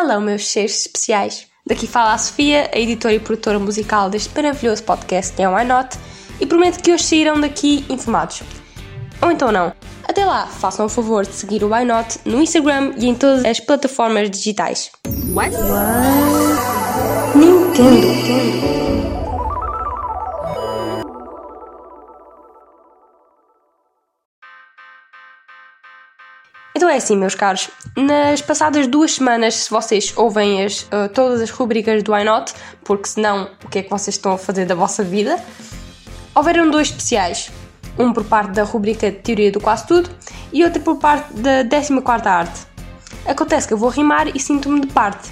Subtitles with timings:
[0.00, 1.48] Hello, meus seres especiais.
[1.66, 5.64] Daqui fala a Sofia, a editora e produtora musical deste maravilhoso podcast que é Why
[5.64, 5.98] Not,
[6.40, 8.42] e prometo que hoje sairão daqui informados.
[9.20, 9.72] Ou então não.
[10.04, 13.44] Até lá, façam o favor de seguir o Why Not no Instagram e em todas
[13.44, 14.92] as plataformas digitais.
[15.34, 15.56] What?
[17.34, 18.87] Nintendo.
[26.78, 27.68] Então é assim, meus caros.
[27.96, 32.54] Nas passadas duas semanas, se vocês ouvem as, uh, todas as rubricas do Why Not,
[32.84, 35.42] porque senão o que é que vocês estão a fazer da vossa vida?
[36.32, 37.50] Houveram dois especiais.
[37.98, 40.08] Um por parte da rubrica Teoria do Quase Tudo
[40.52, 42.60] e outro por parte da 14 Arte.
[43.26, 45.30] Acontece que eu vou rimar e sinto-me de parte,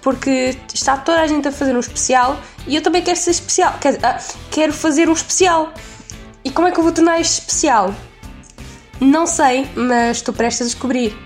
[0.00, 3.74] porque está toda a gente a fazer um especial e eu também quero ser especial.
[3.80, 5.72] Quer, uh, quero fazer um especial.
[6.44, 7.92] E como é que eu vou tornar isto especial?
[9.00, 11.16] Não sei, mas estou prestes a descobrir.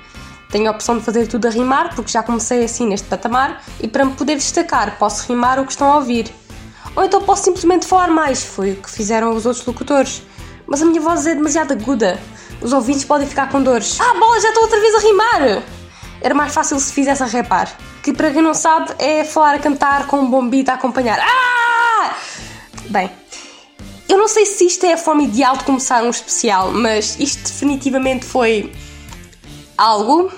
[0.50, 3.86] Tenho a opção de fazer tudo a rimar, porque já comecei assim neste patamar, e
[3.86, 6.32] para me poder destacar, posso rimar o que estão a ouvir.
[6.96, 10.22] Ou então posso simplesmente falar mais, foi o que fizeram os outros locutores.
[10.66, 12.19] Mas a minha voz é demasiado aguda.
[12.61, 13.98] Os ouvintes podem ficar com dores.
[14.00, 15.62] Ah, bola, já estou outra vez a rimar!
[16.20, 17.70] Era mais fácil se fizesse a repar.
[18.02, 21.20] Que para quem não sabe é falar a cantar com um bom beat a acompanhar.
[21.20, 22.14] Ah!
[22.91, 23.11] Bem,
[24.28, 28.26] não sei se isto é a forma ideal de começar um especial, mas isto definitivamente
[28.26, 28.70] foi
[29.74, 30.30] algo.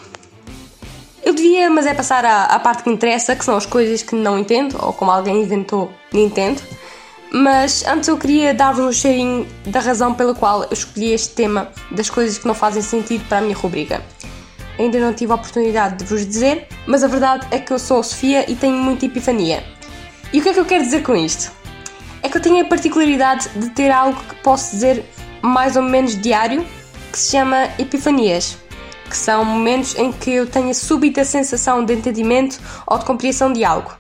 [1.24, 4.14] Eu devia, mas é passar à, à parte que interessa, que são as coisas que
[4.14, 6.62] não entendo, ou como alguém inventou, Nintendo.
[7.33, 11.72] Mas antes eu queria dar-vos um cheirinho da razão pela qual eu escolhi este tema
[11.91, 14.05] das coisas que não fazem sentido para a minha rubrica.
[14.78, 17.98] Ainda não tive a oportunidade de vos dizer, mas a verdade é que eu sou
[17.98, 19.64] a Sofia e tenho muita epifania.
[20.33, 21.58] E o que é que eu quero dizer com isto?
[22.23, 25.05] É que eu tenho a particularidade de ter algo que posso dizer
[25.43, 26.67] mais ou menos diário,
[27.11, 28.59] que se chama epifanias,
[29.09, 33.53] que são momentos em que eu tenho a súbita sensação de entendimento ou de compreensão
[33.53, 33.93] de algo.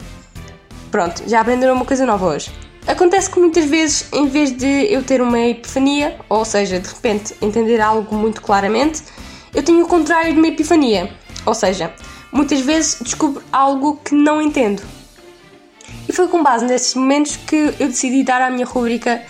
[0.90, 2.50] Pronto, já aprenderam uma coisa nova hoje.
[2.86, 7.34] Acontece que muitas vezes, em vez de eu ter uma epifania, ou seja, de repente
[7.40, 9.02] entender algo muito claramente,
[9.54, 11.10] eu tenho o contrário de uma epifania,
[11.46, 11.92] ou seja,
[12.32, 14.82] muitas vezes descubro algo que não entendo
[16.10, 19.22] e foi com base nesses momentos que eu decidi dar à minha rubrica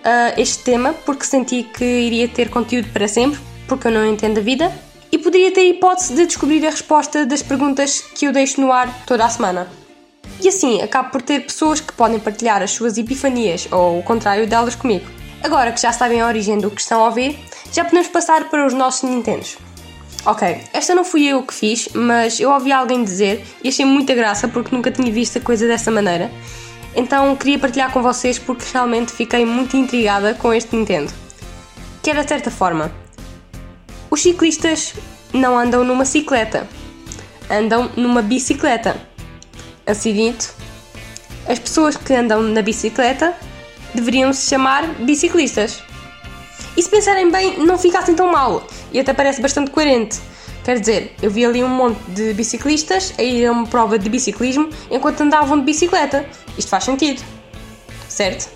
[0.00, 4.38] uh, este tema, porque senti que iria ter conteúdo para sempre, porque eu não entendo
[4.38, 4.72] a vida,
[5.12, 9.04] e poderia ter hipótese de descobrir a resposta das perguntas que eu deixo no ar
[9.06, 9.68] toda a semana.
[10.42, 14.44] E assim, acabo por ter pessoas que podem partilhar as suas epifanias ou o contrário
[14.44, 15.06] delas comigo.
[15.40, 17.38] Agora que já sabem a origem do que estão a ouvir,
[17.72, 19.56] já podemos passar para os nossos Nintendos.
[20.26, 24.14] Ok, esta não fui eu que fiz, mas eu ouvi alguém dizer e achei muita
[24.14, 26.30] graça porque nunca tinha visto a coisa dessa maneira.
[26.96, 31.12] Então queria partilhar com vocês porque realmente fiquei muito intrigada com este Nintendo.
[32.02, 32.90] Que era de certa forma.
[34.10, 34.94] Os ciclistas
[35.30, 36.66] não andam numa bicicleta,
[37.50, 38.96] andam numa bicicleta.
[39.86, 40.54] Assim dito,
[41.46, 43.34] as pessoas que andam na bicicleta
[43.94, 45.82] deveriam se chamar biciclistas.
[46.76, 50.18] E se pensarem bem, não fica assim tão mal e até parece bastante coerente.
[50.64, 54.08] Quer dizer, eu vi ali um monte de biciclistas a ir a uma prova de
[54.08, 56.26] biciclismo enquanto andavam de bicicleta.
[56.56, 57.22] Isto faz sentido,
[58.08, 58.48] certo?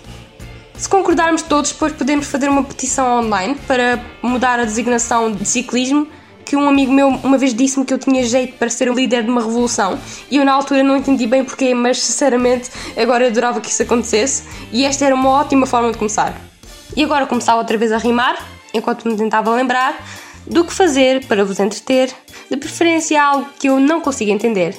[0.75, 6.07] Se concordarmos todos, depois podemos fazer uma petição online para mudar a designação de ciclismo.
[6.45, 9.23] Que um amigo meu uma vez disse-me que eu tinha jeito para ser o líder
[9.23, 9.99] de uma revolução
[10.31, 14.45] e eu na altura não entendi bem porquê, mas sinceramente agora adorava que isso acontecesse
[14.71, 16.48] e esta era uma ótima forma de começar.
[16.95, 18.37] E agora começava outra vez a rimar,
[18.73, 20.03] enquanto me tentava lembrar,
[20.45, 22.13] do que fazer para vos entreter,
[22.49, 24.75] de preferência algo que eu não consigo entender.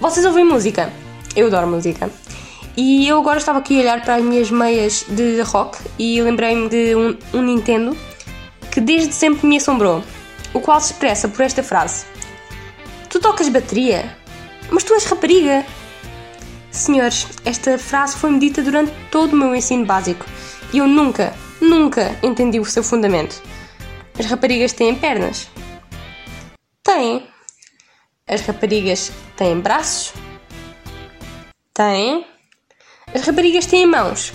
[0.00, 0.92] Vocês ouvem música?
[1.36, 2.10] Eu adoro música.
[2.76, 6.68] E eu agora estava aqui a olhar para as minhas meias de rock e lembrei-me
[6.68, 7.96] de um, um Nintendo
[8.70, 10.02] que desde sempre me assombrou,
[10.54, 12.06] o qual se expressa por esta frase:
[13.10, 14.16] Tu tocas bateria?
[14.70, 15.66] Mas tu és rapariga!
[16.70, 20.24] Senhores, esta frase foi-me dita durante todo o meu ensino básico
[20.72, 23.42] e eu nunca, nunca entendi o seu fundamento.
[24.18, 25.48] As raparigas têm pernas?
[26.82, 27.26] Têm.
[28.26, 30.12] As raparigas têm braços?
[31.72, 32.26] Têm.
[33.14, 34.32] As raparigas têm mãos?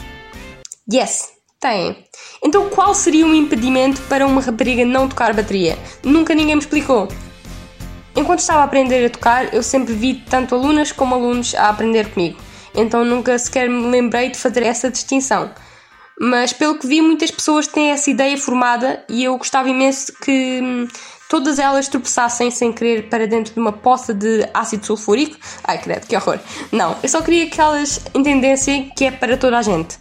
[0.92, 2.06] Yes, têm.
[2.44, 5.78] Então qual seria um impedimento para uma rapariga não tocar bateria?
[6.04, 7.08] Nunca ninguém me explicou.
[8.16, 12.12] Enquanto estava a aprender a tocar, eu sempre vi tanto alunas como alunos a aprender
[12.12, 12.40] comigo.
[12.76, 15.52] Então nunca sequer me lembrei de fazer essa distinção.
[16.20, 20.60] Mas pelo que vi, muitas pessoas têm essa ideia formada e eu gostava imenso que
[20.62, 20.88] hum,
[21.30, 25.36] todas elas tropeçassem sem querer para dentro de uma poça de ácido sulfúrico.
[25.64, 26.40] Ai, credo, que horror!
[26.72, 29.98] Não, eu só queria que elas entendessem que é para toda a gente.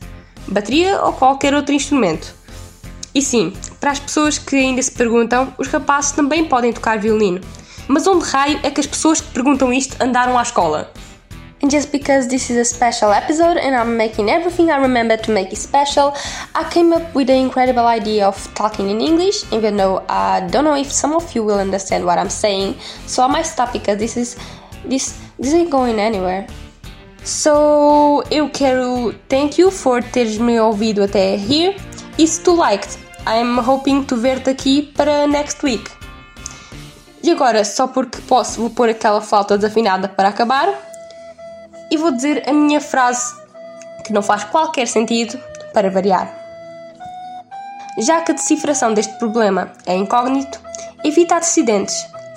[0.47, 2.35] Bateria ou qualquer outro instrumento.
[3.15, 7.41] E sim, para as pessoas que ainda se perguntam, os rapazes também podem tocar violino.
[7.89, 10.93] Mas onde raio é que as pessoas que perguntam isto andaram à escola?
[11.63, 15.31] And just because this is a special episode and I'm making everything I remember to
[15.31, 16.13] make it special,
[16.57, 20.65] I came up with the incredible idea of talking in English, even though I don't
[20.65, 22.75] know if some of you will understand what I'm saying,
[23.07, 24.37] so I might stop because this is
[24.85, 26.49] this this ain't going anywhere.
[27.23, 31.77] So eu quero thank you for teres me ouvido até here.
[32.19, 35.89] E se tu liked, I'm hoping to ver-te aqui para next week.
[37.23, 40.92] E agora, só porque posso, vou pôr aquela flauta desafinada para acabar
[41.93, 43.35] e vou dizer a minha frase
[44.03, 45.39] que não faz qualquer sentido
[45.75, 46.27] para variar.
[47.99, 50.59] Já que a decifração deste problema é incógnito,
[51.05, 51.95] evitar acidentes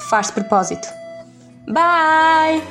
[0.10, 0.90] faz de propósito.
[1.68, 2.62] Bye!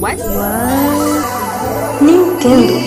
[0.00, 0.18] What?
[0.18, 2.02] What?
[2.02, 2.83] Nintendo.